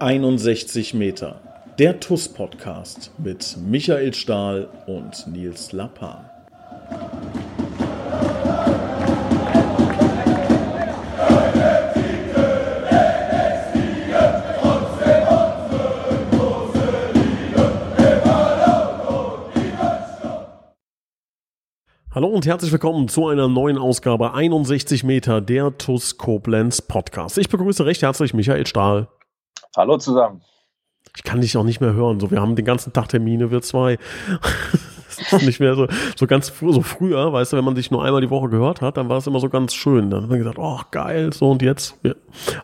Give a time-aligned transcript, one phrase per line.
[0.00, 1.42] 61 Meter.
[1.78, 6.24] Der TUS-Podcast mit Michael Stahl und Nils Lappan.
[22.14, 27.36] Hallo und herzlich willkommen zu einer neuen Ausgabe 61 Meter der TUS Koblenz Podcast.
[27.36, 29.08] Ich begrüße recht herzlich Michael Stahl.
[29.76, 30.42] Hallo zusammen.
[31.16, 32.20] Ich kann dich auch nicht mehr hören.
[32.20, 33.98] So, wir haben den ganzen Tag Termine, wir zwei.
[35.42, 35.86] nicht mehr so,
[36.16, 38.80] so ganz früh, so früher, weißt du, wenn man sich nur einmal die Woche gehört
[38.80, 40.10] hat, dann war es immer so ganz schön.
[40.10, 41.98] Dann hat man gesagt, oh geil, so und jetzt.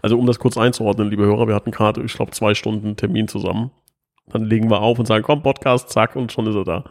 [0.02, 3.28] Also um das kurz einzuordnen, liebe Hörer, wir hatten gerade, ich glaube, zwei Stunden Termin
[3.28, 3.70] zusammen.
[4.28, 6.84] Dann legen wir auf und sagen, komm, Podcast, zack, und schon ist er da.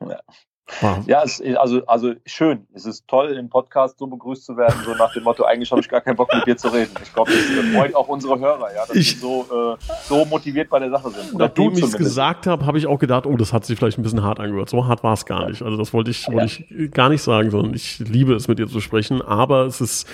[0.00, 0.20] Ja.
[0.80, 1.06] Wow.
[1.06, 2.66] Ja, es, also, also schön.
[2.72, 5.80] Es ist toll, im Podcast so begrüßt zu werden, so nach dem Motto, eigentlich habe
[5.80, 6.90] ich gar keinen Bock mit dir zu reden.
[7.02, 10.70] Ich glaube, das freut auch unsere Hörer, ja, dass ich, sie so, äh, so motiviert
[10.70, 11.34] bei der Sache sind.
[11.34, 13.98] Oder Nachdem ich es gesagt habe, habe ich auch gedacht, oh, das hat sich vielleicht
[13.98, 14.70] ein bisschen hart angehört.
[14.70, 15.62] So hart war es gar nicht.
[15.62, 18.66] Also das wollte ich, wollte ich gar nicht sagen, sondern ich liebe es, mit dir
[18.66, 20.08] zu sprechen, aber es ist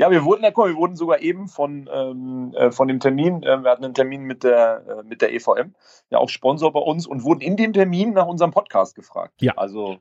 [0.00, 3.62] ja, wir wurden, ja, wir wurden sogar eben von, ähm, äh, von dem Termin, äh,
[3.62, 5.74] wir hatten einen Termin mit der, äh, mit der EVM,
[6.08, 9.34] ja auch Sponsor bei uns und wurden in dem Termin nach unserem Podcast gefragt.
[9.42, 9.52] Ja.
[9.58, 9.98] Also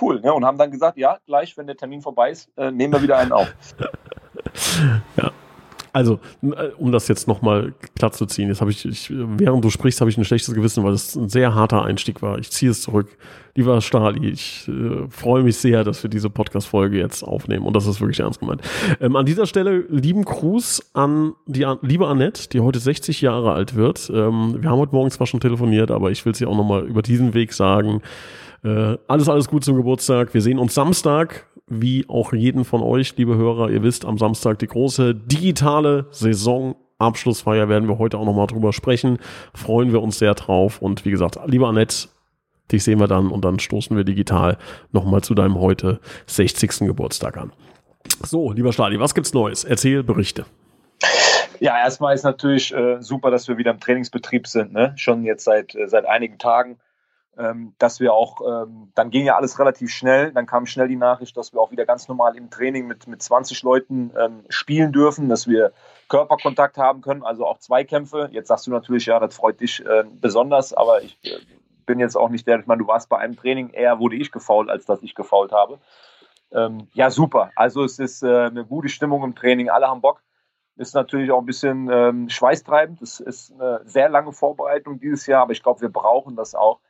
[0.00, 0.32] cool, ne?
[0.32, 3.18] Und haben dann gesagt, ja, gleich, wenn der Termin vorbei ist, äh, nehmen wir wieder
[3.18, 3.54] einen auf.
[5.18, 5.30] ja.
[5.92, 9.70] Also, äh, um das jetzt nochmal klar zu ziehen, jetzt habe ich, ich, während du
[9.70, 12.38] sprichst, habe ich ein schlechtes Gewissen, weil es ein sehr harter Einstieg war.
[12.38, 13.08] Ich ziehe es zurück.
[13.54, 17.86] Lieber Stali, ich äh, freue mich sehr, dass wir diese Podcast-Folge jetzt aufnehmen und das
[17.86, 18.62] ist wirklich ernst gemeint.
[18.98, 23.74] Ähm, an dieser Stelle lieben Gruß an die liebe Annette, die heute 60 Jahre alt
[23.74, 24.10] wird.
[24.14, 27.02] Ähm, wir haben heute Morgen zwar schon telefoniert, aber ich will sie auch nochmal über
[27.02, 28.00] diesen Weg sagen.
[28.64, 30.32] Äh, alles, alles gut zum Geburtstag.
[30.32, 31.46] Wir sehen uns Samstag
[31.80, 37.68] wie auch jeden von euch, liebe Hörer, ihr wisst, am Samstag die große digitale Saisonabschlussfeier
[37.68, 39.18] werden wir heute auch nochmal drüber sprechen.
[39.54, 40.82] Freuen wir uns sehr drauf.
[40.82, 42.08] Und wie gesagt, lieber Annette,
[42.70, 44.58] dich sehen wir dann und dann stoßen wir digital
[44.92, 46.80] nochmal zu deinem heute 60.
[46.80, 47.52] Geburtstag an.
[48.24, 49.64] So, lieber Stadi, was gibt's Neues?
[49.64, 50.44] Erzähl, berichte.
[51.60, 54.92] Ja, erstmal ist natürlich äh, super, dass wir wieder im Trainingsbetrieb sind, ne?
[54.96, 56.78] schon jetzt seit, äh, seit einigen Tagen
[57.38, 60.96] ähm, dass wir auch, ähm, dann ging ja alles relativ schnell, dann kam schnell die
[60.96, 64.92] Nachricht, dass wir auch wieder ganz normal im Training mit, mit 20 Leuten ähm, spielen
[64.92, 65.72] dürfen, dass wir
[66.08, 68.28] Körperkontakt haben können, also auch Zweikämpfe.
[68.32, 71.38] Jetzt sagst du natürlich, ja, das freut dich äh, besonders, aber ich äh,
[71.86, 74.30] bin jetzt auch nicht der, ich meine, du warst bei einem Training, eher wurde ich
[74.30, 75.78] gefault, als dass ich gefault habe.
[76.52, 77.50] Ähm, ja, super.
[77.56, 80.22] Also es ist äh, eine gute Stimmung im Training, alle haben Bock.
[80.76, 83.00] Ist natürlich auch ein bisschen ähm, schweißtreibend.
[83.02, 86.80] Es ist eine sehr lange Vorbereitung dieses Jahr, aber ich glaube, wir brauchen das auch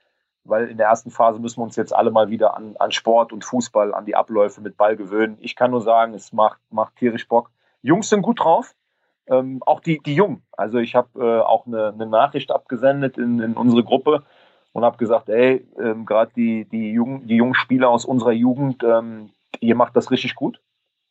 [0.44, 3.32] weil in der ersten Phase müssen wir uns jetzt alle mal wieder an, an Sport
[3.32, 5.38] und Fußball, an die Abläufe mit Ball gewöhnen.
[5.40, 7.50] Ich kann nur sagen, es macht, macht tierisch Bock.
[7.82, 8.74] Jungs sind gut drauf,
[9.26, 10.42] ähm, auch die, die Jungen.
[10.52, 14.24] Also ich habe äh, auch eine, eine, Nachricht abgesendet in, in unsere Gruppe
[14.72, 18.82] und habe gesagt, ey, ähm, gerade die, die, jungen, die jungen Spieler aus unserer Jugend,
[18.82, 20.60] ähm, ihr macht das richtig gut,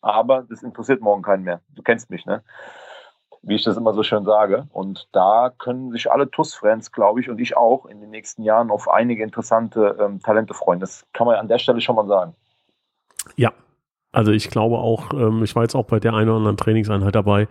[0.02, 1.62] aber das interessiert morgen keinen mehr.
[1.70, 2.44] Du kennst mich, ne?
[3.44, 4.68] Wie ich das immer so schön sage.
[4.72, 8.70] Und da können sich alle TUS-Fans, glaube ich, und ich auch in den nächsten Jahren
[8.70, 10.80] auf einige interessante ähm, Talente freuen.
[10.80, 12.36] Das kann man an der Stelle schon mal sagen.
[13.36, 13.52] Ja,
[14.12, 17.16] also ich glaube auch, ähm, ich war jetzt auch bei der einen oder anderen Trainingseinheit
[17.16, 17.48] dabei,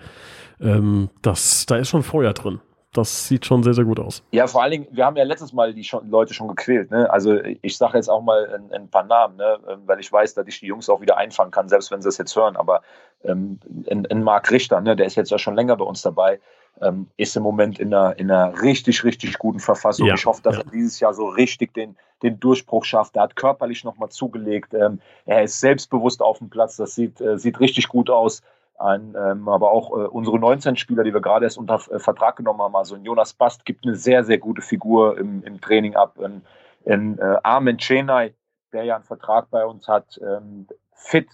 [0.60, 2.60] ähm, dass da ist schon Feuer drin
[2.92, 4.22] das sieht schon sehr, sehr gut aus.
[4.32, 6.90] Ja, vor allen Dingen, wir haben ja letztes Mal die schon, Leute schon gequält.
[6.90, 7.08] Ne?
[7.10, 9.58] Also ich sage jetzt auch mal ein, ein, paar Namen, ne?
[9.68, 12.08] Ähm, weil ich weiß, dass ich die Jungs auch wieder einfangen kann, selbst wenn sie
[12.08, 12.56] es jetzt hören.
[12.56, 12.82] Aber
[13.22, 14.96] ähm, in, in Marc Richter, ne?
[14.96, 16.40] der ist jetzt ja schon länger bei uns dabei,
[16.80, 20.08] ähm, ist im Moment in einer, in einer richtig, richtig guten Verfassung.
[20.08, 20.62] Ja, ich hoffe, dass ja.
[20.62, 23.14] er dieses Jahr so richtig den, den Durchbruch schafft.
[23.14, 24.74] Er hat körperlich nochmal zugelegt.
[24.74, 26.76] Ähm, er ist selbstbewusst auf dem Platz.
[26.76, 28.42] Das sieht, äh, sieht richtig gut aus.
[28.80, 32.36] Ein, ähm, aber auch äh, unsere 19 Spieler, die wir gerade erst unter äh, Vertrag
[32.36, 36.18] genommen haben, also Jonas Bast gibt eine sehr, sehr gute Figur im, im Training ab.
[36.18, 36.42] In,
[36.84, 38.34] in äh, Armin Chenay,
[38.72, 41.28] der ja einen Vertrag bei uns hat, ähm, fit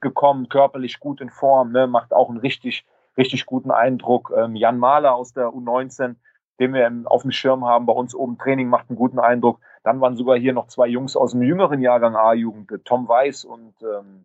[0.00, 2.86] gekommen, körperlich gut in Form, ne, macht auch einen richtig,
[3.16, 4.32] richtig guten Eindruck.
[4.36, 6.16] Ähm, Jan Mahler aus der U19,
[6.60, 9.58] den wir im, auf dem Schirm haben, bei uns oben Training, macht einen guten Eindruck.
[9.82, 13.44] Dann waren sogar hier noch zwei Jungs aus dem jüngeren Jahrgang A-Jugend, äh, Tom Weiß
[13.44, 14.24] und ähm,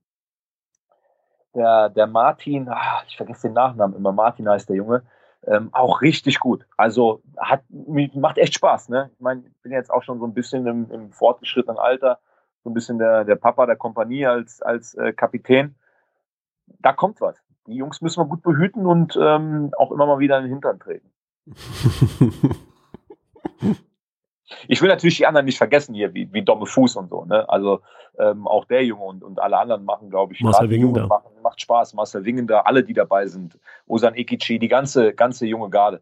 [1.58, 5.04] der, der Martin, ach, ich vergesse den Nachnamen immer, Martin heißt der Junge,
[5.46, 6.66] ähm, auch richtig gut.
[6.78, 8.90] Also hat, macht echt Spaß.
[8.90, 9.10] Ne?
[9.14, 12.20] Ich meine, ich bin jetzt auch schon so ein bisschen im, im fortgeschrittenen Alter,
[12.64, 15.76] so ein bisschen der, der Papa der Kompanie als, als äh, Kapitän.
[16.80, 17.42] Da kommt was.
[17.66, 20.80] Die Jungs müssen wir gut behüten und ähm, auch immer mal wieder in den Hintern
[20.80, 21.12] treten.
[24.68, 27.26] Ich will natürlich die anderen nicht vergessen hier, wie, wie Domme Fuß und so.
[27.26, 27.48] Ne?
[27.50, 27.82] Also
[28.20, 31.08] ähm, auch der Junge und, und alle anderen machen, glaube ich, Marcel Wingender.
[31.08, 31.94] Machen, macht Spaß.
[31.94, 33.58] Marcel Wingender, alle, die dabei sind.
[33.86, 36.02] Osan Ekici, die ganze, ganze junge Garde.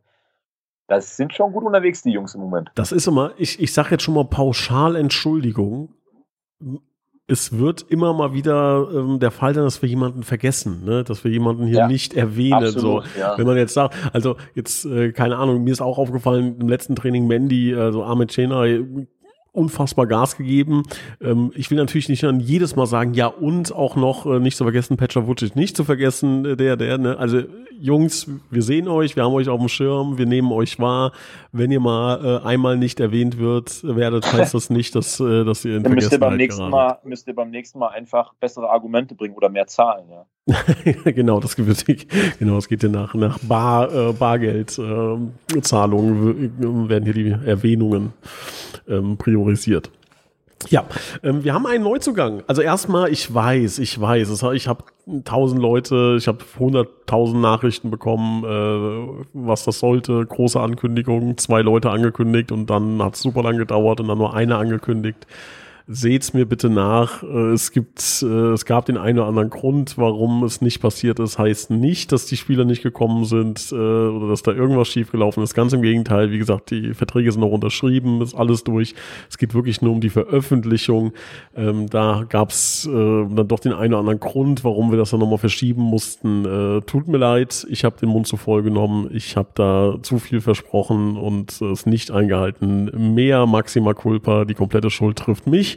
[0.88, 2.72] Das sind schon gut unterwegs, die Jungs im Moment.
[2.76, 5.94] Das ist immer, ich, ich sage jetzt schon mal pauschal Entschuldigung
[7.28, 11.04] es wird immer mal wieder ähm, der Fall sein, dass wir jemanden vergessen, ne?
[11.04, 12.66] dass wir jemanden hier ja, nicht erwähnen.
[12.66, 13.38] Absolut, so, ja.
[13.38, 16.96] wenn man jetzt sagt, also jetzt äh, keine Ahnung, mir ist auch aufgefallen im letzten
[16.96, 18.66] Training Mandy, also Ahmed Chena
[19.56, 20.84] unfassbar Gas gegeben.
[21.22, 24.58] Ähm, ich will natürlich nicht dann jedes Mal sagen, ja und auch noch äh, nicht
[24.58, 27.18] zu vergessen, Petra Vucic nicht zu vergessen, äh, der, der, ne?
[27.18, 27.42] Also
[27.80, 31.12] Jungs, wir sehen euch, wir haben euch auf dem Schirm, wir nehmen euch wahr.
[31.52, 35.66] Wenn ihr mal äh, einmal nicht erwähnt wird, werdet, heißt das nicht, dass, äh, dass
[35.66, 38.70] ihr in Dann müsst ihr beim nächsten Mal Müsst ihr beim nächsten Mal einfach bessere
[38.70, 40.26] Argumente bringen oder mehr Zahlen, ja.
[41.06, 42.08] genau, das geht,
[42.38, 48.14] genau, das geht ja nach, nach Bar, äh, Bargeldzahlungen äh, werden hier die Erwähnungen
[48.88, 49.90] ähm, priorisiert.
[50.70, 50.86] Ja,
[51.24, 52.44] ähm, wir haben einen Neuzugang.
[52.48, 54.84] Also erstmal, ich weiß, ich weiß, ich habe
[55.24, 60.26] tausend Leute, ich habe hunderttausend Nachrichten bekommen, äh, was das sollte.
[60.26, 64.34] Große Ankündigung, zwei Leute angekündigt und dann hat es super lang gedauert und dann nur
[64.34, 65.28] eine angekündigt
[65.88, 67.22] seht's mir bitte nach.
[67.24, 71.20] Äh, es gibt, äh, es gab den einen oder anderen Grund, warum es nicht passiert
[71.20, 71.38] ist.
[71.38, 75.54] Heißt nicht, dass die Spieler nicht gekommen sind äh, oder dass da irgendwas schiefgelaufen ist.
[75.54, 76.32] Ganz im Gegenteil.
[76.32, 78.96] Wie gesagt, die Verträge sind noch unterschrieben, ist alles durch.
[79.30, 81.14] Es geht wirklich nur um die Veröffentlichung.
[81.56, 85.38] Ähm, da gab's dann doch den einen oder anderen Grund, warum wir das dann nochmal
[85.38, 86.82] verschieben mussten.
[86.86, 89.10] tut mir leid, ich habe den Mund zu voll genommen.
[89.14, 93.14] Ich habe da zu viel versprochen und es nicht eingehalten.
[93.16, 95.75] Mehr Maxima Culpa, die komplette Schuld trifft mich.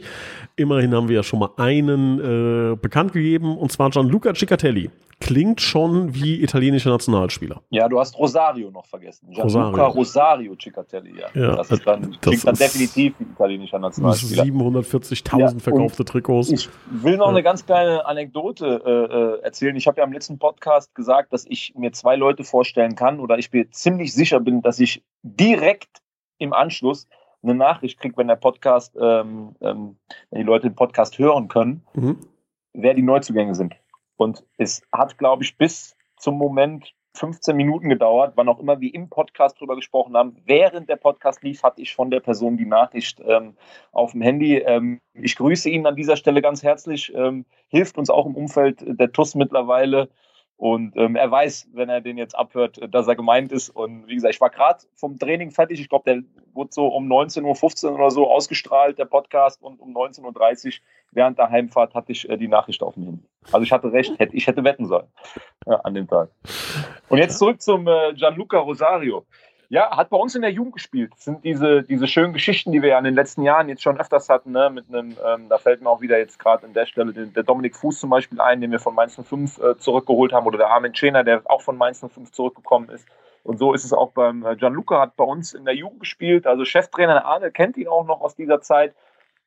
[0.55, 4.89] Immerhin haben wir ja schon mal einen äh, bekannt gegeben, und zwar Gianluca Ciccatelli.
[5.21, 7.61] Klingt schon wie italienischer Nationalspieler.
[7.69, 9.31] Ja, du hast Rosario noch vergessen.
[9.31, 11.27] Gianluca Rosario, Rosario Ciccatelli, ja.
[11.33, 14.43] ja das ist dann, das klingt dann definitiv wie italienischer Nationalspieler.
[14.43, 16.49] 740.000 ja, verkaufte Trikots.
[16.49, 17.31] Ich will noch ja.
[17.31, 19.75] eine ganz kleine Anekdote äh, äh, erzählen.
[19.75, 23.37] Ich habe ja im letzten Podcast gesagt, dass ich mir zwei Leute vorstellen kann oder
[23.37, 26.01] ich mir ziemlich sicher bin, dass ich direkt
[26.37, 27.07] im Anschluss
[27.43, 29.97] eine Nachricht kriege, wenn der Podcast, ähm, ähm,
[30.29, 32.17] wenn die Leute den Podcast hören können, mhm.
[32.73, 33.75] wer die Neuzugänge sind.
[34.17, 38.93] Und es hat, glaube ich, bis zum Moment 15 Minuten gedauert, wann auch immer wir
[38.93, 40.37] im Podcast drüber gesprochen haben.
[40.45, 43.55] Während der Podcast lief, hatte ich von der Person die Nachricht ähm,
[43.91, 44.57] auf dem Handy.
[44.57, 47.13] Ähm, ich grüße ihn an dieser Stelle ganz herzlich.
[47.15, 50.09] Ähm, hilft uns auch im Umfeld der TUS mittlerweile.
[50.59, 53.69] Und ähm, er weiß, wenn er den jetzt abhört, dass er gemeint ist.
[53.69, 55.79] Und wie gesagt, ich war gerade vom Training fertig.
[55.79, 56.21] Ich glaube, der
[56.53, 59.63] wurde so um 19.15 Uhr oder so ausgestrahlt, der Podcast.
[59.63, 60.73] Und um 19.30 Uhr
[61.11, 63.23] während der Heimfahrt hatte ich äh, die Nachricht auf dem Handy.
[63.53, 65.07] Also ich hatte recht, hätte, ich hätte wetten sollen
[65.65, 66.29] ja, an dem Tag.
[67.07, 69.25] Und jetzt zurück zum äh, Gianluca Rosario.
[69.71, 71.11] Ja, hat bei uns in der Jugend gespielt.
[71.13, 73.99] Das sind diese, diese schönen Geschichten, die wir ja in den letzten Jahren jetzt schon
[73.99, 74.51] öfters hatten.
[74.51, 74.71] Ne?
[74.71, 77.43] Mit einem, ähm, da fällt mir auch wieder jetzt gerade an der Stelle den, der
[77.43, 80.71] Dominik Fuß zum Beispiel ein, den wir von Mainz 05 äh, zurückgeholt haben, oder der
[80.71, 83.07] Armin Schener, der auch von Mainz 05 zurückgekommen ist.
[83.43, 86.47] Und so ist es auch beim äh, Gianluca, hat bei uns in der Jugend gespielt.
[86.47, 88.95] Also Cheftrainer Arne kennt ihn auch noch aus dieser Zeit.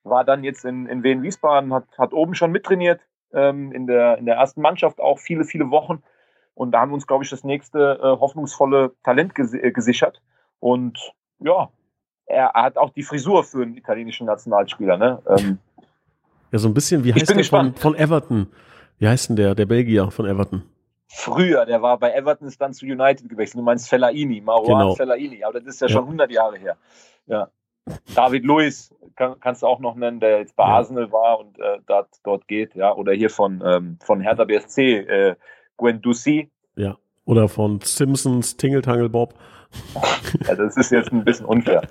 [0.04, 3.00] War dann jetzt in, in Wien-Wiesbaden, hat, hat oben schon mittrainiert,
[3.32, 6.00] ähm, in, der, in der ersten Mannschaft auch viele, viele Wochen
[6.54, 10.20] und da haben wir uns, glaube ich, das nächste äh, hoffnungsvolle Talent ges äh, gesichert.
[10.60, 11.70] Und ja,
[12.26, 14.96] er, er, hat auch die Frisur für einen italienischen Nationalspieler.
[14.96, 15.22] Ne?
[15.26, 15.58] Ähm,
[16.50, 18.48] ja, so ein bisschen, wie heißt der von, von, Everton?
[18.98, 20.62] Wie heißt denn der, der Belgier von Everton?
[21.08, 23.60] Früher, der war bei Everton, ist dann zu United gewechselt.
[23.60, 24.94] Du meinst Fellaini, Marouane genau.
[24.94, 26.76] Fellaini, aber das ist ja, ja, schon 100 Jahre her.
[27.26, 27.48] Ja.
[28.14, 30.76] David Luiz kann, kannst du auch noch nennen, der jetzt bei ja.
[30.76, 32.94] Arsenal war und äh, dort, dort geht, ja.
[32.94, 35.36] Oder hier von, ähm, von Hertha BSC, äh,
[35.76, 36.50] Guendouzi.
[36.76, 39.34] Ja, oder von Simpsons Tingle Tangle Bob.
[40.46, 41.82] Ja, das ist jetzt ein bisschen unfair.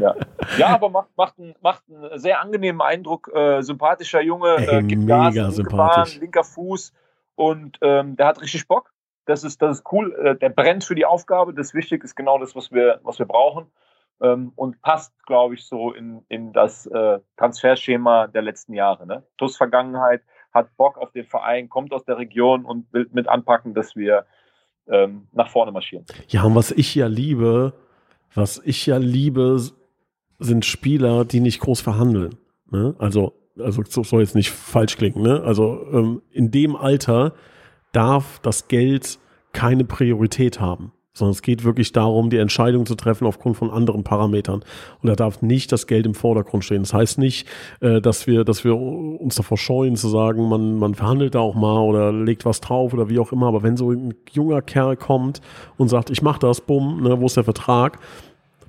[0.00, 0.14] Ja,
[0.58, 3.30] ja aber macht, macht, einen, macht einen sehr angenehmen Eindruck.
[3.34, 6.14] Äh, sympathischer Junge, äh, gibt mega Gas, sympathisch.
[6.14, 6.92] Bahn, linker Fuß
[7.34, 8.92] und ähm, der hat richtig Bock.
[9.26, 10.14] Das ist, das ist cool.
[10.14, 11.54] Äh, der brennt für die Aufgabe.
[11.54, 13.70] Das Wichtige ist genau das, was wir, was wir brauchen.
[14.20, 19.06] Ähm, und passt, glaube ich, so in, in das äh, Transferschema der letzten Jahre.
[19.06, 19.22] Ne?
[19.36, 23.74] TUS Vergangenheit, hat Bock auf den Verein, kommt aus der Region und will mit anpacken,
[23.74, 24.26] dass wir
[24.88, 26.04] ähm, nach vorne marschieren.
[26.28, 27.74] Ja, und was ich ja liebe,
[28.34, 29.60] was ich ja liebe,
[30.38, 32.36] sind Spieler, die nicht groß verhandeln.
[32.70, 32.94] Ne?
[32.98, 35.22] Also, also soll jetzt nicht falsch klingen.
[35.22, 35.42] Ne?
[35.42, 37.34] Also ähm, in dem Alter
[37.92, 39.18] darf das Geld
[39.52, 44.04] keine Priorität haben sondern es geht wirklich darum, die Entscheidung zu treffen aufgrund von anderen
[44.04, 44.64] Parametern.
[45.02, 46.82] Und da darf nicht das Geld im Vordergrund stehen.
[46.82, 47.46] Das heißt nicht,
[47.80, 51.54] äh, dass wir, dass wir uns davor scheuen zu sagen, man, man verhandelt da auch
[51.54, 53.48] mal oder legt was drauf oder wie auch immer.
[53.48, 55.40] Aber wenn so ein junger Kerl kommt
[55.76, 57.98] und sagt, ich mache das, bumm, ne, wo ist der Vertrag?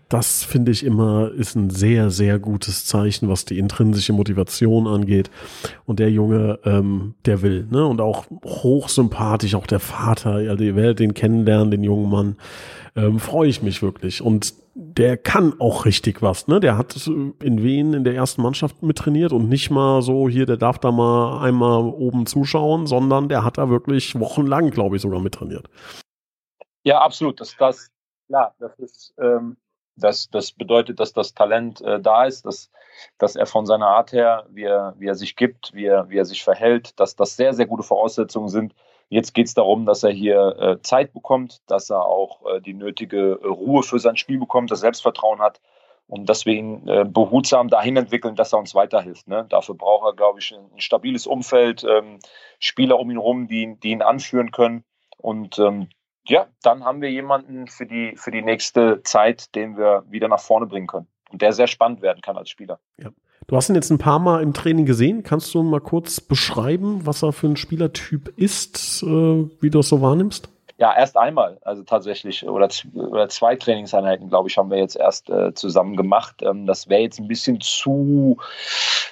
[0.09, 5.29] Das finde ich immer ist ein sehr, sehr gutes Zeichen, was die intrinsische Motivation angeht.
[5.85, 7.85] Und der Junge, ähm, der will, ne?
[7.85, 12.37] Und auch hochsympathisch, auch der Vater, also ihr werdet den kennenlernen, den jungen Mann.
[12.95, 14.23] Ähm, Freue ich mich wirklich.
[14.23, 16.59] Und der kann auch richtig was, ne?
[16.59, 20.47] Der hat in Wien in der ersten Mannschaft mit trainiert und nicht mal so, hier,
[20.47, 25.03] der darf da mal einmal oben zuschauen, sondern der hat da wirklich wochenlang, glaube ich,
[25.03, 25.69] sogar mit trainiert.
[26.83, 27.39] Ja, absolut.
[27.39, 27.91] Das, das,
[28.27, 29.57] klar, das ist, ähm,
[29.99, 32.71] das, das bedeutet, dass das Talent äh, da ist, dass,
[33.17, 36.17] dass er von seiner Art her, wie er, wie er sich gibt, wie er, wie
[36.17, 38.73] er sich verhält, dass das sehr, sehr gute Voraussetzungen sind.
[39.09, 42.73] Jetzt geht es darum, dass er hier äh, Zeit bekommt, dass er auch äh, die
[42.73, 45.59] nötige äh, Ruhe für sein Spiel bekommt, das Selbstvertrauen hat
[46.09, 49.27] und dass wir ihn äh, behutsam dahin entwickeln, dass er uns weiterhilft.
[49.27, 49.45] Ne?
[49.49, 52.19] Dafür braucht er, glaube ich, ein, stabiles Umfeld, ähm,
[52.59, 54.83] Spieler um ihn herum, die, die ihn anführen können.
[55.17, 55.89] Und ähm,
[56.27, 60.39] ja, dann haben wir jemanden für die, für die nächste Zeit, den wir wieder nach
[60.39, 61.07] vorne bringen können.
[61.31, 62.79] Und der sehr spannend werden kann als Spieler.
[62.97, 63.09] Ja.
[63.47, 65.23] Du hast ihn jetzt ein paar Mal im Training gesehen.
[65.23, 69.89] Kannst du mal kurz beschreiben, was er für ein Spielertyp ist, äh, wie du das
[69.89, 70.49] so wahrnimmst?
[70.79, 75.29] Ja, erst einmal, also tatsächlich, oder, oder zwei Trainingseinheiten, glaube ich, haben wir jetzt erst
[75.29, 76.41] äh, zusammen gemacht.
[76.41, 78.37] Ähm, das wäre jetzt ein bisschen zu,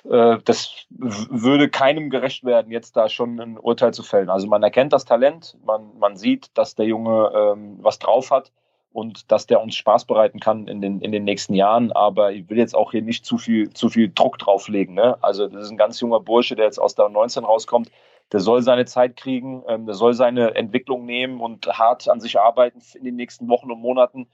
[0.09, 4.29] äh, das würde keinem gerecht werden, jetzt da schon ein Urteil zu fällen.
[4.29, 8.53] Also man erkennt das Talent, man, man sieht, dass der Junge ähm, was drauf hat
[8.93, 11.91] und dass der uns Spaß bereiten kann in den, in den nächsten Jahren.
[11.91, 14.95] Aber ich will jetzt auch hier nicht zu viel, zu viel Druck drauflegen.
[14.95, 15.17] Ne?
[15.21, 17.91] Also das ist ein ganz junger Bursche, der jetzt aus der 19 rauskommt
[18.31, 22.39] der soll seine Zeit kriegen, ähm, der soll seine Entwicklung nehmen und hart an sich
[22.39, 24.27] arbeiten in den nächsten Wochen und Monaten.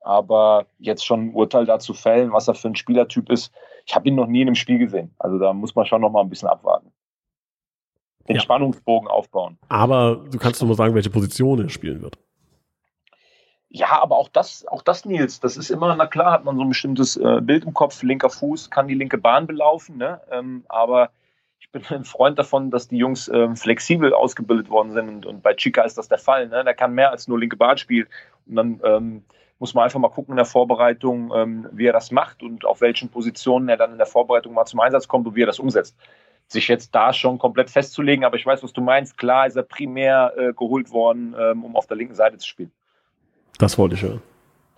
[0.00, 3.52] Aber jetzt schon ein Urteil dazu fällen, was er für ein Spielertyp ist,
[3.86, 5.14] ich habe ihn noch nie in einem Spiel gesehen.
[5.18, 6.92] Also da muss man schon noch mal ein bisschen abwarten.
[8.28, 8.42] Den ja.
[8.42, 9.58] Spannungsbogen aufbauen.
[9.68, 12.18] Aber du kannst doch mal sagen, welche Position er spielen wird.
[13.68, 16.62] Ja, aber auch das, auch das, Nils, das ist immer, na klar, hat man so
[16.62, 20.20] ein bestimmtes äh, Bild im Kopf, linker Fuß, kann die linke Bahn belaufen, ne?
[20.30, 21.10] Ähm, aber
[21.64, 25.42] ich bin ein Freund davon, dass die Jungs ähm, flexibel ausgebildet worden sind und, und,
[25.42, 26.48] bei Chica ist das der Fall.
[26.48, 26.62] Ne?
[26.62, 28.06] Der kann mehr als nur linke Bahn spielen
[28.46, 29.24] und dann ähm,
[29.58, 32.82] muss man einfach mal gucken in der Vorbereitung, ähm, wie er das macht und auf
[32.82, 35.58] welchen Positionen er dann in der Vorbereitung mal zum Einsatz kommt und wie er das
[35.58, 35.96] umsetzt.
[36.48, 39.16] Sich jetzt da schon komplett festzulegen, aber ich weiß, was du meinst.
[39.16, 42.72] Klar ist er primär äh, geholt worden, ähm, um auf der linken Seite zu spielen.
[43.58, 44.20] Das wollte ich hören.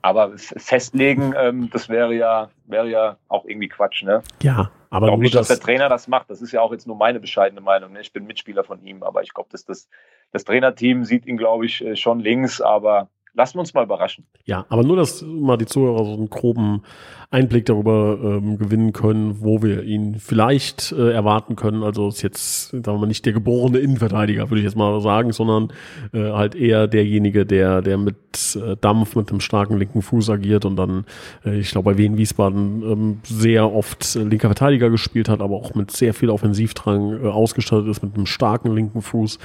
[0.07, 4.23] Aber festlegen, ähm, das wäre ja, wäre ja auch irgendwie Quatsch, ne?
[4.41, 6.31] Ja, aber ich glaube nicht, dass der Trainer das macht.
[6.31, 7.93] Das ist ja auch jetzt nur meine bescheidene Meinung.
[7.93, 8.03] Ne?
[8.03, 9.89] Ich bin Mitspieler von ihm, aber ich glaube, dass das,
[10.31, 14.26] das Trainerteam sieht ihn, glaube ich, äh, schon links, aber lassen wir uns mal überraschen.
[14.45, 16.83] Ja, aber nur, dass mal die Zuhörer so einen groben
[17.31, 21.83] Einblick darüber ähm, gewinnen können, wo wir ihn vielleicht äh, erwarten können.
[21.83, 25.33] Also ist jetzt, sagen wir mal, nicht der geborene Innenverteidiger, würde ich jetzt mal sagen,
[25.33, 25.73] sondern
[26.12, 30.64] äh, halt eher derjenige, der, der mit äh, Dampf, mit einem starken linken Fuß agiert
[30.64, 31.05] und dann,
[31.45, 35.57] äh, ich glaube, bei Wien Wiesbaden ähm, sehr oft äh, linker Verteidiger gespielt hat, aber
[35.57, 39.38] auch mit sehr viel Offensivdrang äh, ausgestattet ist, mit einem starken linken Fuß.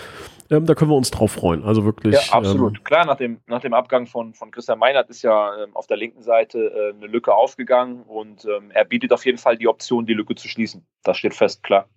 [0.52, 1.64] Ähm, da können wir uns drauf freuen.
[1.64, 2.14] Also wirklich.
[2.14, 2.78] Ja, absolut.
[2.78, 5.88] Ähm, Klar, nach dem, nach dem Abgang von, von Christian Meinert ist ja ähm, auf
[5.88, 9.68] der linken Seite äh, eine Lücke aufgegangen und ähm, er bietet auf jeden Fall die
[9.68, 10.86] Option, die Lücke zu schließen.
[11.04, 11.88] Das steht fest, klar.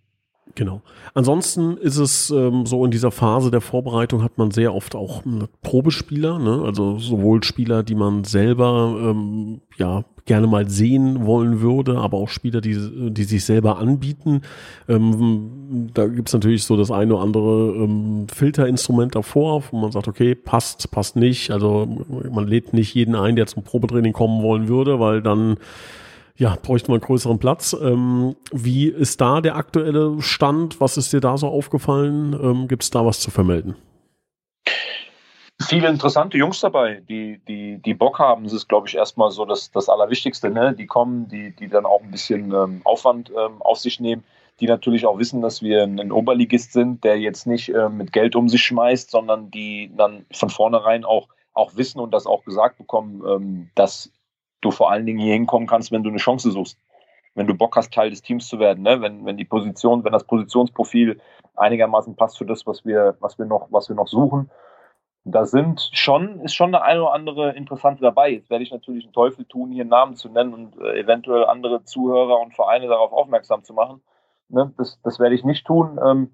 [0.54, 0.82] Genau.
[1.14, 5.22] Ansonsten ist es ähm, so in dieser Phase der Vorbereitung hat man sehr oft auch
[5.62, 6.62] Probespieler, ne?
[6.64, 12.28] also sowohl Spieler, die man selber ähm, ja gerne mal sehen wollen würde, aber auch
[12.28, 14.42] Spieler, die, die sich selber anbieten.
[14.88, 20.08] Ähm, da gibt's natürlich so das eine oder andere ähm, Filterinstrument davor, wo man sagt,
[20.08, 21.50] okay, passt, passt nicht.
[21.50, 21.86] Also
[22.30, 25.56] man lädt nicht jeden ein, der zum Probetraining kommen wollen würde, weil dann
[26.36, 27.76] ja, bräuchte man größeren Platz.
[27.80, 30.80] Ähm, wie ist da der aktuelle Stand?
[30.80, 32.32] Was ist dir da so aufgefallen?
[32.32, 33.76] Ähm, Gibt es da was zu vermelden?
[35.62, 38.42] Viele interessante Jungs dabei, die, die, die Bock haben.
[38.42, 40.50] Das ist, glaube ich, erstmal so das, das Allerwichtigste.
[40.50, 40.74] Ne?
[40.74, 44.24] Die kommen, die, die dann auch ein bisschen ähm, Aufwand ähm, auf sich nehmen,
[44.58, 48.34] die natürlich auch wissen, dass wir ein Oberligist sind, der jetzt nicht äh, mit Geld
[48.34, 52.78] um sich schmeißt, sondern die dann von vornherein auch, auch wissen und das auch gesagt
[52.78, 54.10] bekommen, ähm, dass
[54.64, 56.78] du vor allen Dingen hier hinkommen kannst, wenn du eine Chance suchst.
[57.34, 59.00] Wenn du Bock hast, Teil des Teams zu werden, ne?
[59.00, 61.20] wenn, wenn die Position, wenn das Positionsprofil
[61.56, 64.50] einigermaßen passt für das, was wir, was wir noch, was wir noch suchen.
[65.24, 68.30] Da sind schon, ist schon eine, eine oder andere interessante dabei.
[68.30, 71.82] Jetzt werde ich natürlich einen Teufel tun, hier Namen zu nennen und äh, eventuell andere
[71.84, 74.02] Zuhörer und Vereine darauf aufmerksam zu machen.
[74.48, 74.72] Ne?
[74.76, 75.98] Das, das werde ich nicht tun.
[76.04, 76.30] Ähm,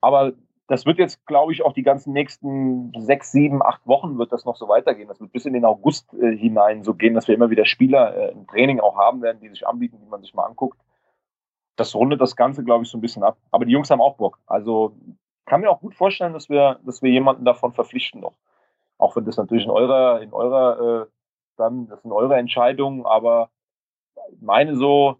[0.00, 0.32] aber
[0.66, 4.44] das wird jetzt, glaube ich, auch die ganzen nächsten sechs, sieben, acht Wochen wird das
[4.44, 5.08] noch so weitergehen.
[5.08, 8.16] Das wird bis in den August äh, hinein so gehen, dass wir immer wieder Spieler
[8.16, 10.78] äh, im Training auch haben werden, die sich anbieten, die man sich mal anguckt.
[11.76, 13.36] Das rundet das Ganze, glaube ich, so ein bisschen ab.
[13.50, 14.38] Aber die Jungs haben auch Bock.
[14.46, 14.96] Also
[15.44, 18.34] kann mir auch gut vorstellen, dass wir, dass wir jemanden davon verpflichten noch.
[18.96, 21.08] Auch wenn das natürlich in eurer, in eurer
[21.56, 23.50] dann, das sind eure Entscheidungen, aber
[24.40, 25.16] meine so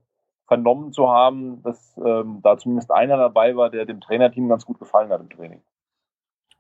[0.47, 4.79] vernommen zu haben, dass ähm, da zumindest einer dabei war, der dem Trainerteam ganz gut
[4.79, 5.63] gefallen hat im Training.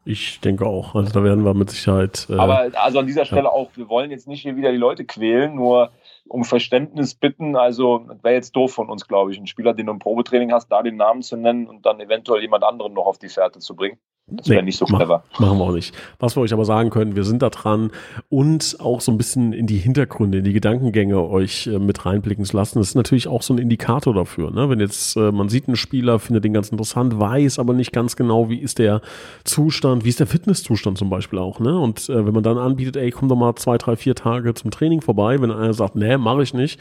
[0.07, 0.95] Ich denke auch.
[0.95, 2.27] Also da werden wir mit Sicherheit.
[2.29, 3.51] Äh, Aber also an dieser Stelle ja.
[3.51, 5.93] auch, wir wollen jetzt nicht hier wieder die Leute quälen, nur
[6.29, 7.57] um Verständnis bitten.
[7.57, 10.69] Also wäre jetzt doof von uns, glaube ich, einen Spieler, den du im Probetraining hast,
[10.69, 13.75] da den Namen zu nennen und dann eventuell jemand anderen noch auf die Fährte zu
[13.75, 13.99] bringen.
[14.27, 15.23] Das wäre nee, nicht so clever.
[15.39, 15.95] machen wir auch nicht.
[16.19, 17.91] Was wir euch aber sagen können, wir sind da dran
[18.31, 22.47] und auch so ein bisschen in die Hintergründe, in die Gedankengänge euch äh, mit reinblicken
[22.47, 22.79] zu lassen.
[22.79, 24.51] Das ist natürlich auch so ein Indikator dafür.
[24.51, 24.71] Ne?
[24.71, 28.17] Wenn jetzt äh, man sieht einen Spieler, findet den ganz interessant, weiß aber nicht ganz
[28.17, 29.03] genau, wie ist der
[29.45, 31.61] Zustand, wie ist der Fitnesszustand zum Beispiel auch.
[31.61, 31.79] Ne?
[31.79, 34.71] Und äh, wenn man dann anbietet, ey, komm doch mal zwei, drei, vier Tage zum
[34.71, 36.81] Training vorbei, wenn einer sagt, nee, mache ich nicht,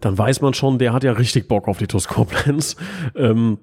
[0.00, 2.76] dann weiß man schon, der hat ja richtig Bock auf die TUS Koblenz.
[3.14, 3.56] Ähm,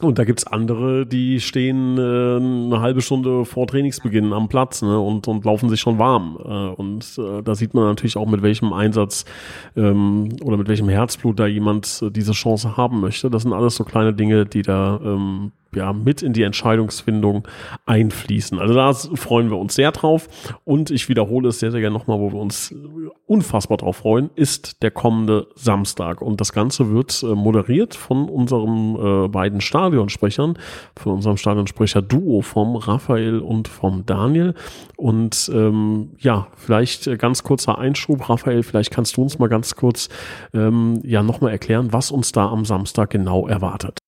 [0.00, 4.98] und da gibt's andere, die stehen äh, eine halbe Stunde vor Trainingsbeginn am Platz ne,
[4.98, 6.38] und, und laufen sich schon warm.
[6.44, 9.24] Äh, und äh, da sieht man natürlich auch, mit welchem Einsatz
[9.76, 13.28] ähm, oder mit welchem Herzblut da jemand äh, diese Chance haben möchte.
[13.28, 17.46] Das sind alles so kleine Dinge, die da ähm, ja, mit in die Entscheidungsfindung
[17.84, 18.58] einfließen.
[18.58, 20.28] Also da freuen wir uns sehr drauf.
[20.64, 22.74] Und ich wiederhole es sehr, sehr gerne nochmal, wo wir uns
[23.26, 26.22] unfassbar drauf freuen, ist der kommende Samstag.
[26.22, 30.58] Und das Ganze wird äh, moderiert von unseren äh, beiden Stadionsprechern,
[30.96, 34.54] von unserem Stadionsprecher-Duo vom Raphael und vom Daniel.
[34.96, 38.28] Und ähm, ja, vielleicht ganz kurzer Einschub.
[38.28, 40.08] Raphael, vielleicht kannst du uns mal ganz kurz
[40.54, 43.98] ähm, ja nochmal erklären, was uns da am Samstag genau erwartet.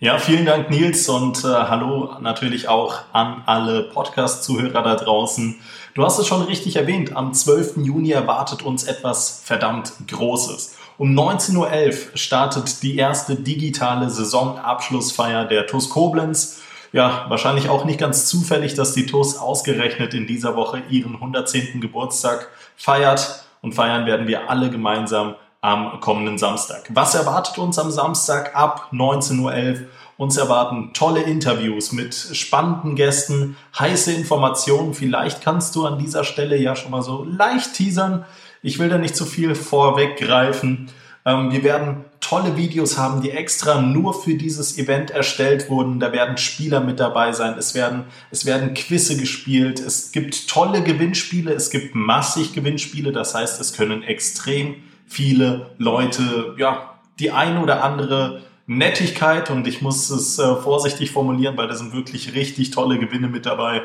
[0.00, 5.60] Ja, vielen Dank, Nils, und äh, hallo natürlich auch an alle Podcast-Zuhörer da draußen.
[5.94, 7.76] Du hast es schon richtig erwähnt, am 12.
[7.76, 10.76] Juni erwartet uns etwas verdammt Großes.
[10.98, 16.60] Um 19.11 Uhr startet die erste digitale Saisonabschlussfeier der TUS Koblenz.
[16.92, 21.80] Ja, wahrscheinlich auch nicht ganz zufällig, dass die TUS ausgerechnet in dieser Woche ihren 110.
[21.80, 23.44] Geburtstag feiert.
[23.62, 26.90] Und feiern werden wir alle gemeinsam am kommenden Samstag.
[26.90, 29.86] Was erwartet uns am Samstag ab 19.11 Uhr?
[30.18, 34.92] Uns erwarten tolle Interviews mit spannenden Gästen, heiße Informationen.
[34.92, 38.26] Vielleicht kannst du an dieser Stelle ja schon mal so leicht teasern.
[38.62, 40.90] Ich will da nicht zu viel vorweggreifen.
[41.24, 45.98] Ähm, wir werden tolle Videos haben, die extra nur für dieses Event erstellt wurden.
[45.98, 47.56] Da werden Spieler mit dabei sein.
[47.58, 49.80] Es werden, es werden Quizze gespielt.
[49.80, 51.54] Es gibt tolle Gewinnspiele.
[51.54, 53.12] Es gibt massig Gewinnspiele.
[53.12, 59.82] Das heißt, es können extrem viele Leute, ja, die ein oder andere Nettigkeit und ich
[59.82, 63.82] muss es äh, vorsichtig formulieren, weil da sind wirklich richtig tolle Gewinne mit dabei.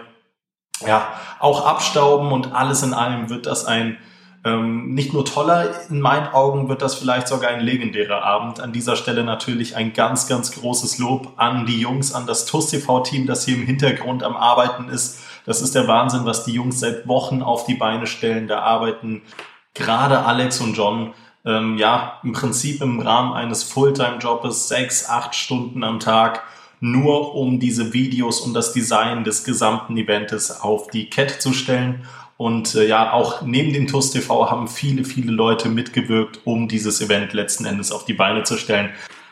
[0.86, 1.08] Ja,
[1.40, 3.98] auch abstauben und alles in allem wird das ein
[4.46, 8.62] ähm, nicht nur toller, in meinen Augen wird das vielleicht sogar ein legendärer Abend.
[8.62, 12.68] An dieser Stelle natürlich ein ganz, ganz großes Lob an die Jungs, an das TUS
[12.68, 15.20] TV-Team, das hier im Hintergrund am Arbeiten ist.
[15.46, 18.48] Das ist der Wahnsinn, was die Jungs seit Wochen auf die Beine stellen.
[18.48, 19.24] Da arbeiten
[19.80, 21.14] gerade Alex und John
[21.46, 26.44] ähm, ja im Prinzip im Rahmen eines Fulltime-Jobs sechs, acht Stunden am Tag
[26.82, 32.06] nur um diese Videos und das Design des gesamten Events auf die Kette zu stellen.
[32.38, 37.02] Und äh, ja, auch neben dem TUS TV haben viele, viele Leute mitgewirkt, um dieses
[37.02, 38.92] Event letzten Endes auf die Beine zu stellen.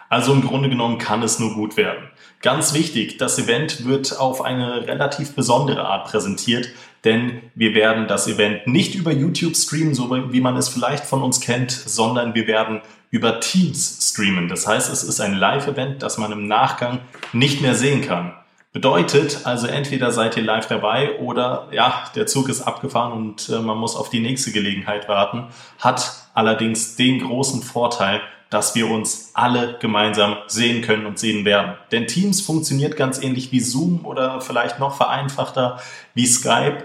[0.10, 2.10] Also im Grunde genommen kann es nur gut werden.
[2.42, 6.70] Ganz wichtig, das Event wird auf eine relativ besondere Art präsentiert
[7.04, 11.22] denn wir werden das Event nicht über YouTube streamen, so wie man es vielleicht von
[11.22, 14.48] uns kennt, sondern wir werden über Teams streamen.
[14.48, 17.00] Das heißt, es ist ein Live-Event, das man im Nachgang
[17.34, 18.34] nicht mehr sehen kann.
[18.74, 23.60] Bedeutet also entweder seid ihr live dabei oder ja, der Zug ist abgefahren und äh,
[23.60, 25.48] man muss auf die nächste Gelegenheit warten.
[25.80, 31.74] Hat allerdings den großen Vorteil, dass wir uns alle gemeinsam sehen können und sehen werden.
[31.92, 35.80] Denn Teams funktioniert ganz ähnlich wie Zoom oder vielleicht noch vereinfachter
[36.14, 36.84] wie Skype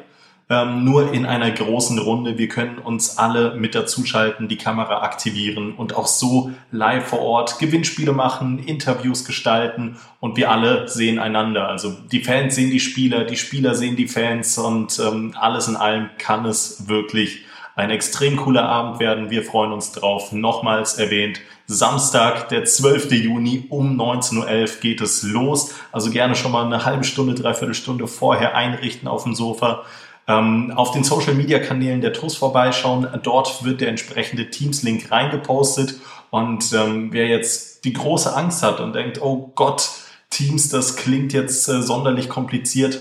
[0.52, 2.36] ähm, nur in einer großen Runde.
[2.36, 7.58] Wir können uns alle mit dazuschalten, die Kamera aktivieren und auch so live vor Ort
[7.58, 11.68] Gewinnspiele machen, Interviews gestalten und wir alle sehen einander.
[11.68, 15.76] Also die Fans sehen die Spieler, die Spieler sehen die Fans und ähm, alles in
[15.76, 19.30] allem kann es wirklich ein extrem cooler Abend werden.
[19.30, 20.32] Wir freuen uns drauf.
[20.32, 23.12] Nochmals erwähnt, Samstag, der 12.
[23.12, 25.74] Juni um 19.11 Uhr geht es los.
[25.90, 29.84] Also gerne schon mal eine halbe Stunde, dreiviertel Stunde vorher einrichten auf dem Sofa.
[30.28, 33.08] Ähm, auf den Social Media Kanälen der TUS vorbeischauen.
[33.22, 36.00] Dort wird der entsprechende Teams-Link reingepostet.
[36.30, 39.90] Und ähm, wer jetzt die große Angst hat und denkt, oh Gott,
[40.30, 43.00] Teams, das klingt jetzt äh, sonderlich kompliziert,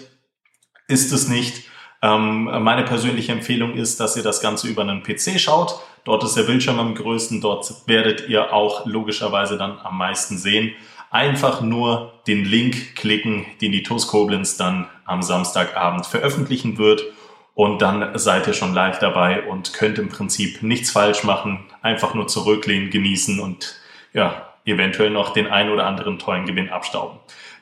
[0.88, 1.64] ist es nicht.
[2.02, 5.80] Ähm, meine persönliche Empfehlung ist, dass ihr das Ganze über einen PC schaut.
[6.04, 7.42] Dort ist der Bildschirm am größten.
[7.42, 10.74] Dort werdet ihr auch logischerweise dann am meisten sehen.
[11.12, 17.04] Einfach nur den Link klicken, den die TUS Koblenz dann am Samstagabend veröffentlichen wird.
[17.54, 22.14] und dann seid ihr schon live dabei und könnt im Prinzip nichts falsch machen, einfach
[22.14, 23.76] nur zurücklehnen, genießen und
[24.14, 27.20] ja, eventuell noch den ein oder anderen tollen Gewinn abstauben.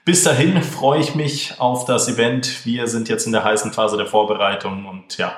[0.10, 2.66] Bis dahin freue ich mich auf das Event.
[2.66, 5.34] Wir sind jetzt in der heißen Phase der Vorbereitung und ja,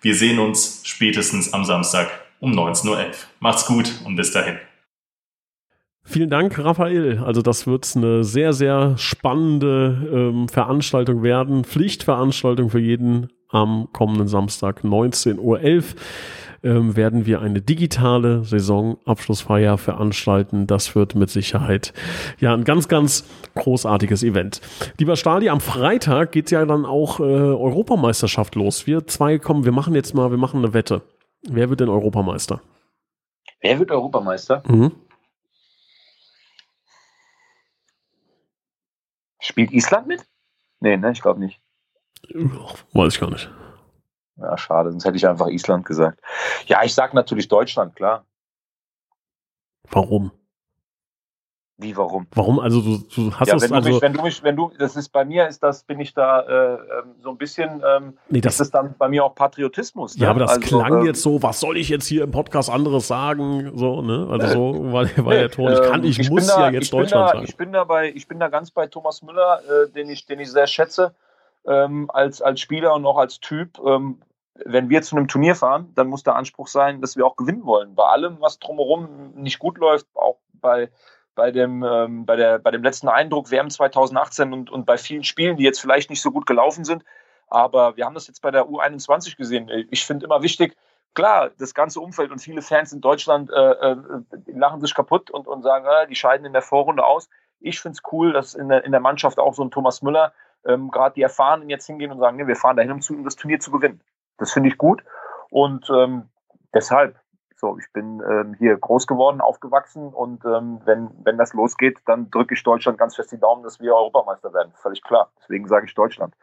[0.00, 3.04] wir sehen uns spätestens am Samstag um 19.11 Uhr.
[3.38, 4.56] Macht's gut und bis dahin.
[6.02, 7.22] Vielen Dank, Raphael.
[7.24, 11.62] Also das wird eine sehr, sehr spannende ähm, Veranstaltung werden.
[11.62, 15.60] Pflichtveranstaltung für jeden am kommenden Samstag 19.11 Uhr
[16.62, 20.66] ähm, werden wir eine digitale Saisonabschlussfeier veranstalten.
[20.66, 21.92] Das wird mit Sicherheit
[22.40, 24.60] ja ein ganz, ganz großartiges Event.
[24.98, 28.86] Lieber Stadi, am Freitag geht ja dann auch äh, Europameisterschaft los.
[28.86, 31.02] Wir zwei kommen, wir machen jetzt mal, wir machen eine Wette.
[31.42, 32.60] Wer wird denn Europameister?
[33.60, 34.62] Wer wird Europameister?
[34.66, 34.92] Mhm.
[39.40, 40.26] Spielt Island mit?
[40.80, 41.60] Nee, ne, ich glaube nicht.
[42.92, 43.50] Weiß ich gar nicht.
[44.40, 46.20] Ja, schade, sonst hätte ich einfach Island gesagt.
[46.66, 48.24] Ja, ich sag natürlich Deutschland, klar.
[49.90, 50.32] Warum?
[51.80, 52.26] Wie, warum?
[52.32, 52.58] Warum?
[52.58, 53.90] Also du, du hast ja, das wenn du also.
[53.90, 56.40] mich, wenn du mich, wenn du, das ist bei mir, ist das, bin ich da
[56.40, 60.16] äh, ähm, so ein bisschen, ähm, nee, das, ist das dann bei mir auch Patriotismus.
[60.16, 60.30] ja, ne?
[60.30, 63.06] aber das Also, klang ähm, jetzt so, was soll ich jetzt hier im Podcast anderes
[63.06, 63.70] sagen?
[63.76, 64.26] So, ne?
[64.28, 66.90] Also so, weil, weil der Ton, ich kann, ich, Ähm, muss da, ja jetzt ich
[66.90, 67.44] Deutschland da, sagen.
[67.44, 70.40] Ich bin da bei, ich bin da ganz bei Thomas Müller, äh, den ich, den
[70.40, 71.14] ich sehr schätze,
[71.68, 73.78] ähm, als, als Spieler und auch als Typ.
[73.84, 74.20] Ähm,
[74.64, 77.64] wenn wir zu einem Turnier fahren, dann muss der Anspruch sein, dass wir auch gewinnen
[77.64, 77.94] wollen.
[77.94, 80.90] Bei allem, was drumherum nicht gut läuft, auch bei,
[81.34, 85.24] bei, dem, ähm, bei, der, bei dem letzten Eindruck WM 2018 und, und bei vielen
[85.24, 87.04] Spielen, die jetzt vielleicht nicht so gut gelaufen sind.
[87.46, 89.70] Aber wir haben das jetzt bei der U21 gesehen.
[89.90, 90.76] Ich finde immer wichtig,
[91.14, 93.96] klar, das ganze Umfeld und viele Fans in Deutschland äh, äh,
[94.46, 97.28] lachen sich kaputt und, und sagen, äh, die scheiden in der Vorrunde aus.
[97.60, 100.32] Ich finde es cool, dass in der, in der Mannschaft auch so ein Thomas Müller,
[100.68, 103.24] ähm, gerade die Erfahrenen jetzt hingehen und sagen, nee, wir fahren dahin, um, zu, um
[103.24, 104.00] das Turnier zu gewinnen.
[104.36, 105.02] Das finde ich gut.
[105.50, 106.28] Und ähm,
[106.74, 107.18] deshalb,
[107.56, 112.30] so, ich bin ähm, hier groß geworden, aufgewachsen und ähm, wenn, wenn das losgeht, dann
[112.30, 114.72] drücke ich Deutschland ganz fest die Daumen, dass wir Europameister werden.
[114.76, 115.30] Völlig klar.
[115.40, 116.34] Deswegen sage ich Deutschland.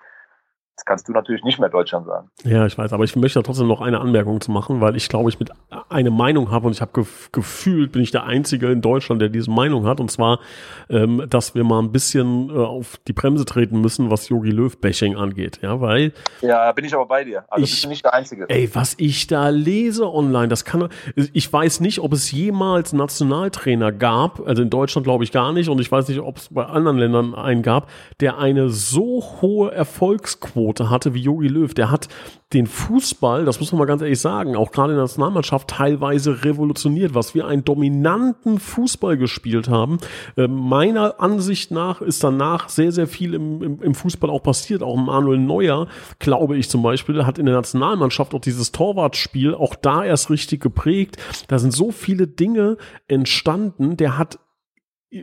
[0.78, 2.30] Jetzt kannst du natürlich nicht mehr Deutschland sagen.
[2.44, 5.30] Ja, ich weiß, aber ich möchte trotzdem noch eine Anmerkung zu machen, weil ich glaube,
[5.30, 5.50] ich mit
[5.88, 9.30] eine Meinung habe und ich habe gef gefühlt, bin ich der Einzige in Deutschland, der
[9.30, 10.42] diese Meinung hat, und zwar,
[10.90, 15.16] ähm, dass wir mal ein bisschen äh, auf die Bremse treten müssen, was Yogi Löw-Bashing
[15.16, 16.12] angeht, ja, weil
[16.42, 17.46] Ja, bin ich aber bei dir.
[17.48, 18.46] Also Ich- bist du nicht der Einzige.
[18.50, 20.90] Ey, was ich da lese online, das kann.
[21.32, 25.70] Ich weiß nicht, ob es jemals Nationaltrainer gab, also in Deutschland glaube ich gar nicht,
[25.70, 29.72] und ich weiß nicht, ob es bei anderen Ländern einen gab, der eine so hohe
[29.72, 31.74] Erfolgsquote hatte wie Jogi Löw.
[31.74, 32.08] Der hat
[32.54, 36.44] den Fußball, das muss man mal ganz ehrlich sagen, auch gerade in der Nationalmannschaft teilweise
[36.44, 39.98] revolutioniert, was wir einen dominanten Fußball gespielt haben.
[40.38, 44.84] Äh, meiner Ansicht nach ist danach sehr, sehr viel im, im, im Fußball auch passiert.
[44.84, 45.88] Auch Manuel Neuer,
[46.20, 50.62] glaube ich zum Beispiel, hat in der Nationalmannschaft auch dieses Torwartspiel auch da erst richtig
[50.62, 51.18] geprägt.
[51.48, 53.98] Da sind so viele Dinge entstanden.
[53.98, 54.40] Der hat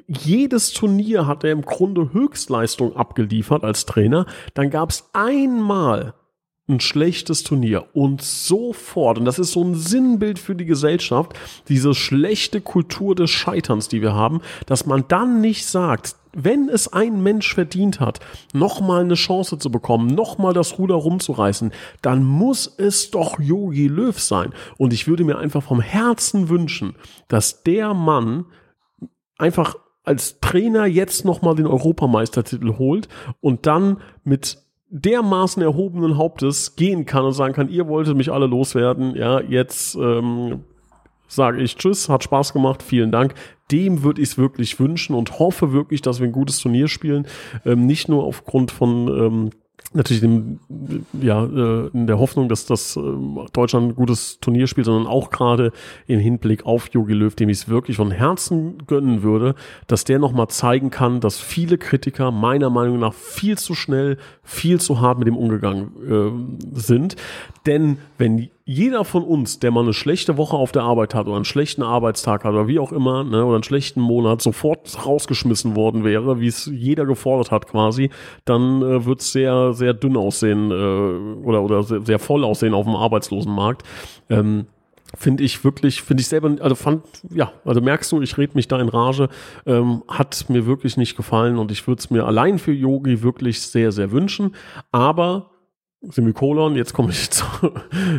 [0.07, 4.26] jedes Turnier hat er im Grunde Höchstleistung abgeliefert als Trainer.
[4.55, 6.14] Dann gab es einmal
[6.68, 11.33] ein schlechtes Turnier und sofort, und das ist so ein Sinnbild für die Gesellschaft,
[11.68, 16.90] diese schlechte Kultur des Scheiterns, die wir haben, dass man dann nicht sagt, wenn es
[16.90, 18.20] ein Mensch verdient hat,
[18.55, 24.18] nochmal eine Chance zu bekommen, nochmal das Ruder rumzureißen, dann muss es doch Yogi Löw
[24.18, 24.55] sein.
[24.78, 26.94] Und ich würde mir einfach vom Herzen wünschen,
[27.28, 28.46] dass der Mann
[29.38, 33.09] einfach als Trainer jetzt nochmal den Europameistertitel holt
[33.40, 34.59] und dann mit
[34.90, 39.95] dermaßen erhobenen Hauptes gehen kann und sagen kann, ihr wolltet mich alle loswerden, ja, jetzt
[39.95, 40.64] ähm,
[41.29, 43.35] sage ich Tschüss, hat Spaß gemacht, vielen Dank.
[43.71, 47.27] Dem würde ich es wirklich wünschen und hoffe wirklich, dass wir ein gutes Turnier spielen.
[47.64, 49.51] Ähm, nicht nur aufgrund von ähm,
[49.92, 50.59] natürlich dem,
[51.21, 55.31] ja, äh, in der Hoffnung, dass das ähm, Deutschland ein gutes Turnier spielt, sondern auch
[55.31, 55.73] gerade
[56.07, 59.55] im Hinblick auf Jogi Löw, dem ich es wirklich von Herzen gönnen würde,
[59.87, 64.81] dass der nochmal zeigen kann, dass viele Kritiker meiner Meinung nach viel zu schnell, viel
[64.81, 65.92] zu hart mit dem umgegangen
[66.74, 67.16] äh, sind.
[67.64, 71.37] Denn wenn jeder von uns, der mal eine schlechte Woche auf der Arbeit hat oder
[71.37, 75.76] einen schlechten Arbeitstag hat oder wie auch immer, ne, oder einen schlechten Monat sofort rausgeschmissen
[75.76, 78.11] worden wäre, wie es jeder gefordert hat quasi,
[78.44, 82.74] dann äh, wird es sehr, sehr dünn aussehen äh, oder, oder sehr, sehr voll aussehen
[82.74, 83.83] auf dem Arbeitslosenmarkt.
[84.28, 84.66] Ähm,
[85.16, 88.68] finde ich wirklich, finde ich selber, also fand, ja, also merkst du, ich rede mich
[88.68, 89.29] da in Rage,
[89.66, 93.61] ähm, hat mir wirklich nicht gefallen und ich würde es mir allein für Yogi wirklich
[93.61, 94.55] sehr, sehr wünschen,
[94.90, 95.51] aber
[96.03, 97.44] Semikolon, jetzt komme ich zu,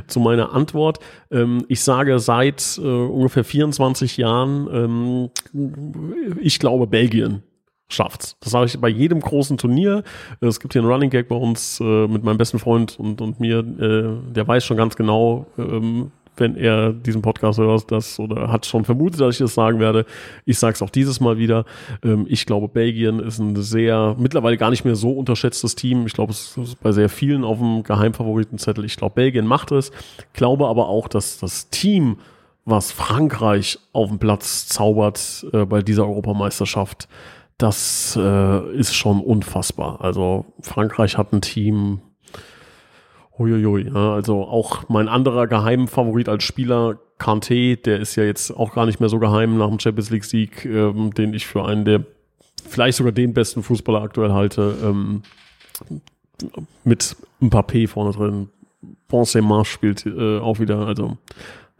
[0.07, 0.99] zu meiner Antwort.
[1.31, 7.43] Ähm, ich sage seit äh, ungefähr 24 Jahren, ähm, ich glaube Belgien
[7.89, 8.37] schafft's.
[8.39, 10.03] Das sage ich bei jedem großen Turnier.
[10.39, 13.39] Es gibt hier einen Running Gag bei uns äh, mit meinem besten Freund und, und
[13.39, 18.51] mir, äh, der weiß schon ganz genau, ähm, wenn er diesen Podcast hört, das oder
[18.51, 20.05] hat schon vermutet, dass ich das sagen werde.
[20.45, 21.65] Ich sage es auch dieses Mal wieder.
[22.03, 26.05] Ähm, ich glaube, Belgien ist ein sehr mittlerweile gar nicht mehr so unterschätztes Team.
[26.07, 28.85] Ich glaube, es ist bei sehr vielen auf dem Geheimfavoritenzettel.
[28.85, 29.91] Ich glaube, Belgien macht es.
[30.33, 32.17] Glaube aber auch, dass das Team,
[32.65, 37.07] was Frankreich auf dem Platz zaubert äh, bei dieser Europameisterschaft,
[37.57, 40.01] das äh, ist schon unfassbar.
[40.01, 42.01] Also Frankreich hat ein Team,
[43.37, 48.73] Uiuiui, ja, also auch mein anderer Geheimfavorit als Spieler, Kanté, der ist ja jetzt auch
[48.73, 51.85] gar nicht mehr so geheim nach dem Champions League Sieg, ähm, den ich für einen
[51.85, 52.05] der
[52.67, 55.23] vielleicht sogar den besten Fußballer aktuell halte, ähm,
[56.83, 58.49] mit Mbappé vorne drin.
[59.07, 61.17] Benzema spielt äh, auch wieder, also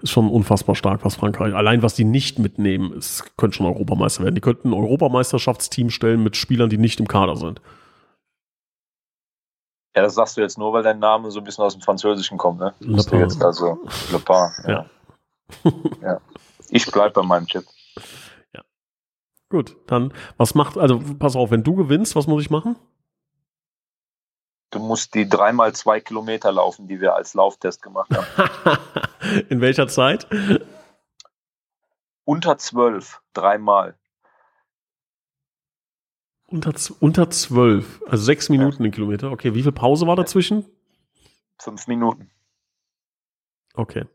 [0.01, 1.53] ist schon unfassbar stark, was Frankreich.
[1.53, 4.35] Allein was die nicht mitnehmen, es könnte schon Europameister werden.
[4.35, 7.61] Die könnten ein Europameisterschaftsteam stellen mit Spielern, die nicht im Kader sind.
[9.95, 12.38] Ja, das sagst du jetzt nur, weil dein Name so ein bisschen aus dem Französischen
[12.38, 12.73] kommt, ne?
[12.79, 13.19] Le Pen.
[13.19, 13.79] Jetzt also
[14.12, 14.86] Le Pen, ja.
[16.01, 16.21] ja.
[16.69, 17.65] Ich bleib bei meinem Tipp.
[18.53, 18.62] Ja.
[19.49, 22.75] Gut, dann, was macht, also pass auf, wenn du gewinnst, was muss ich machen?
[24.71, 28.79] Du musst die dreimal zwei Kilometer laufen, die wir als Lauftest gemacht haben.
[29.49, 30.25] In welcher Zeit?
[32.25, 33.95] Unter zwölf, dreimal.
[36.53, 38.89] Unter, unter zwölf, also sechs Minuten ja.
[38.89, 39.31] den Kilometer.
[39.31, 40.63] Okay, wie viel Pause war dazwischen?
[41.57, 42.29] Fünf Minuten.
[43.73, 44.05] Okay.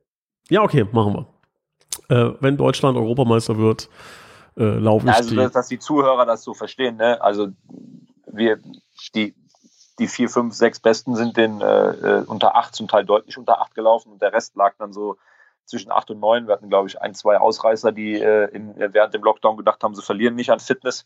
[0.49, 1.27] Ja, okay, machen
[2.09, 2.17] wir.
[2.17, 3.89] Äh, wenn Deutschland Europameister wird,
[4.57, 5.39] äh, laufen also, die.
[5.41, 7.21] Also, dass die Zuhörer das so verstehen, ne?
[7.21, 7.49] Also,
[8.29, 8.61] wir,
[9.17, 9.35] die,
[9.99, 13.61] die vier, fünf, sechs Besten sind den äh, äh, unter acht, zum Teil deutlich unter
[13.61, 15.17] acht gelaufen und der Rest lag dann so
[15.65, 16.47] zwischen acht und neun.
[16.47, 19.97] Wir hatten, glaube ich, ein, zwei Ausreißer, die äh, in, während dem Lockdown gedacht haben,
[19.97, 21.05] sie verlieren nicht an Fitness.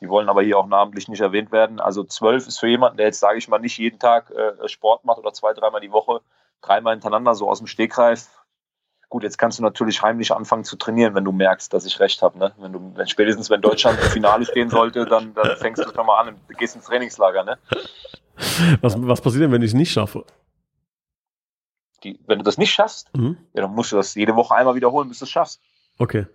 [0.00, 1.80] Die wollen aber hier auch namentlich nicht erwähnt werden.
[1.80, 5.04] Also zwölf ist für jemanden, der jetzt, sage ich mal, nicht jeden Tag äh, Sport
[5.04, 6.20] macht oder zwei, dreimal die Woche,
[6.60, 8.28] dreimal hintereinander so aus dem Stegreif.
[9.08, 12.22] Gut, jetzt kannst du natürlich heimlich anfangen zu trainieren, wenn du merkst, dass ich recht
[12.22, 12.38] habe.
[12.38, 12.52] Ne?
[12.58, 16.06] Wenn du, wenn spätestens wenn Deutschland im Finale stehen sollte, dann, dann fängst du schon
[16.06, 17.42] mal an und gehst ins Trainingslager.
[17.42, 17.58] Ne?
[18.80, 20.24] Was, was passiert denn, wenn ich es nicht schaffe?
[22.04, 23.36] Die, wenn du das nicht schaffst, mhm.
[23.52, 25.60] ja, dann musst du das jede Woche einmal wiederholen, bis du es schaffst.
[25.98, 26.26] Okay.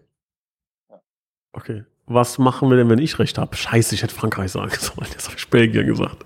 [1.53, 3.55] Okay was machen wir denn, wenn ich recht habe?
[3.55, 5.07] Scheiße, ich hätte Frankreich sagen sollen.
[5.09, 6.17] Jetzt habe ich Belgien gesagt.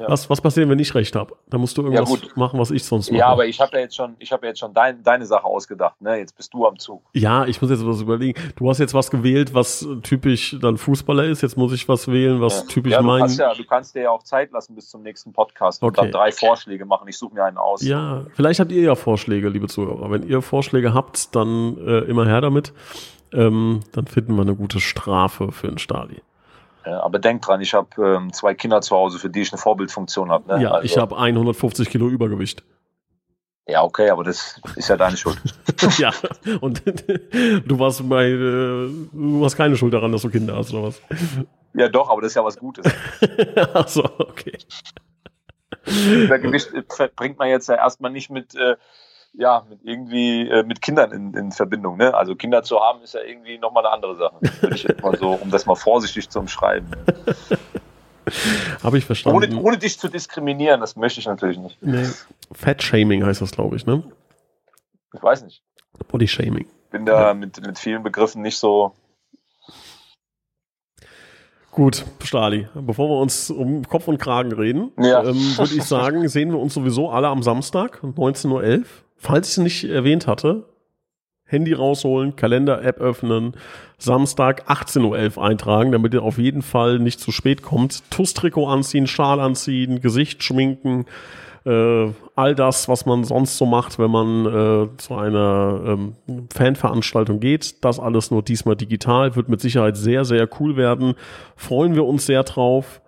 [0.00, 0.08] Ja.
[0.08, 1.36] Was, was passiert, wenn ich recht habe?
[1.50, 3.18] Da musst du irgendwas ja, machen, was ich sonst mache.
[3.18, 5.44] Ja, aber ich habe ja jetzt schon, ich habe ja jetzt schon dein, deine Sache
[5.44, 6.00] ausgedacht.
[6.00, 6.16] Ne?
[6.16, 7.02] Jetzt bist du am Zug.
[7.12, 8.40] Ja, ich muss jetzt was überlegen.
[8.56, 11.42] Du hast jetzt was gewählt, was typisch dann Fußballer ist.
[11.42, 13.28] Jetzt muss ich was wählen, was typisch ja, mein.
[13.28, 15.88] Ja, du kannst dir ja auch Zeit lassen bis zum nächsten Podcast okay.
[15.88, 17.06] und dann drei Vorschläge machen.
[17.06, 17.82] Ich suche mir einen aus.
[17.82, 20.10] Ja, vielleicht habt ihr ja Vorschläge, liebe Zuhörer.
[20.10, 22.72] Wenn ihr Vorschläge habt, dann äh, immer her damit
[23.32, 26.22] ähm, dann finden wir eine gute Strafe für einen Stali.
[26.86, 29.58] Ja, aber denk dran, ich habe ähm, zwei Kinder zu Hause, für die ich eine
[29.58, 30.54] Vorbildfunktion habe.
[30.54, 30.62] Ne?
[30.62, 32.64] Ja, also, ich habe 150 Kilo Übergewicht.
[33.66, 35.38] Ja, okay, aber das ist ja deine Schuld.
[35.98, 36.10] ja,
[36.62, 40.84] und du warst bei, äh, du hast keine Schuld daran, dass du Kinder hast, oder
[40.84, 41.02] was?
[41.74, 42.90] Ja, doch, aber das ist ja was Gutes.
[43.74, 44.56] Ach so, okay.
[45.84, 48.76] Übergewicht äh, bringt man jetzt ja erstmal nicht mit äh,
[49.38, 51.96] ja, mit irgendwie äh, mit Kindern in, in Verbindung.
[51.96, 52.12] Ne?
[52.12, 54.40] Also Kinder zu haben ist ja irgendwie nochmal eine andere Sache.
[54.74, 56.88] Ich mal so, um das mal vorsichtig zu umschreiben.
[58.82, 59.36] Habe ich verstanden.
[59.36, 61.80] Ohne, ohne, dich zu diskriminieren, das möchte ich natürlich nicht.
[61.80, 62.06] Nee.
[62.52, 64.02] Fat-Shaming heißt das, glaube ich, ne?
[65.14, 65.62] Ich weiß nicht.
[66.08, 66.66] Body-Shaming.
[66.90, 67.34] Bin da ja.
[67.34, 68.92] mit, mit vielen Begriffen nicht so
[71.70, 75.22] Gut, Stali, bevor wir uns um Kopf und Kragen reden, ja.
[75.22, 78.84] ähm, würde ich sagen, sehen wir uns sowieso alle am Samstag, 19.11 Uhr.
[79.18, 80.64] Falls ich es nicht erwähnt hatte,
[81.44, 83.54] Handy rausholen, Kalender-App öffnen,
[83.96, 88.08] Samstag 18.11 Uhr eintragen, damit ihr auf jeden Fall nicht zu spät kommt.
[88.10, 91.06] Tuss-Trikot anziehen, Schal anziehen, Gesicht schminken,
[91.64, 96.16] äh, all das, was man sonst so macht, wenn man äh, zu einer ähm,
[96.52, 97.84] Fanveranstaltung geht.
[97.84, 101.14] Das alles nur diesmal digital, wird mit Sicherheit sehr, sehr cool werden.
[101.56, 103.00] Freuen wir uns sehr drauf.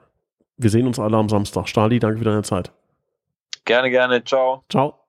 [0.57, 1.69] Wir sehen uns alle am Samstag.
[1.69, 2.73] Stali, danke für deine Zeit.
[3.65, 4.25] Gerne, gerne.
[4.25, 4.65] Ciao.
[4.69, 5.00] Ciao.